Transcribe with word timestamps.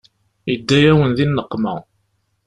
Yedda-yawen 0.49 1.11
di 1.17 1.25
nneqma. 1.27 1.73